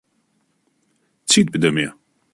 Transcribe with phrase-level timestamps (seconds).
[1.29, 1.87] چیت بدەمێ؟